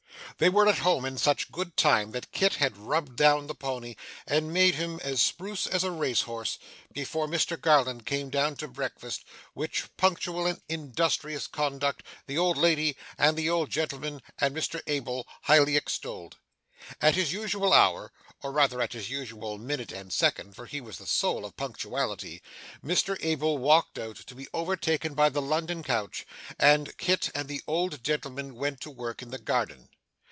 [0.37, 3.93] They were at home in such good time that Kit had rubbed down the pony
[4.25, 6.57] and made him as spruce as a race horse,
[6.91, 12.97] before Mr Garland came down to breakfast; which punctual and industrious conduct the old lady,
[13.19, 16.39] and the old gentleman, and Mr Abel, highly extolled.
[16.99, 18.11] At his usual hour
[18.41, 22.41] (or rather at his usual minute and second, for he was the soul of punctuality)
[22.83, 26.25] Mr Abel walked out, to be overtaken by the London coach,
[26.57, 29.89] and Kit and the old gentleman went to work in the garden.